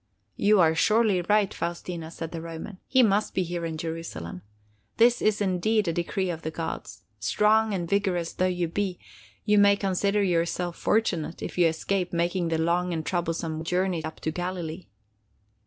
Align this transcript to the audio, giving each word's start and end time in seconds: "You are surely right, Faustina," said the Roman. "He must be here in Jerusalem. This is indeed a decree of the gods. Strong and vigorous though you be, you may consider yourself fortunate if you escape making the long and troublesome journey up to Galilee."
"You 0.35 0.59
are 0.59 0.73
surely 0.73 1.21
right, 1.21 1.53
Faustina," 1.53 2.09
said 2.09 2.31
the 2.31 2.41
Roman. 2.41 2.79
"He 2.87 3.03
must 3.03 3.35
be 3.35 3.43
here 3.43 3.65
in 3.67 3.77
Jerusalem. 3.77 4.41
This 4.97 5.21
is 5.21 5.41
indeed 5.41 5.87
a 5.87 5.93
decree 5.93 6.31
of 6.31 6.41
the 6.41 6.49
gods. 6.49 7.03
Strong 7.19 7.75
and 7.75 7.87
vigorous 7.87 8.33
though 8.33 8.47
you 8.47 8.67
be, 8.67 8.97
you 9.45 9.59
may 9.59 9.75
consider 9.75 10.23
yourself 10.23 10.75
fortunate 10.75 11.43
if 11.43 11.55
you 11.55 11.67
escape 11.67 12.13
making 12.13 12.47
the 12.47 12.57
long 12.57 12.93
and 12.93 13.05
troublesome 13.05 13.63
journey 13.63 14.03
up 14.03 14.19
to 14.21 14.31
Galilee." 14.31 14.87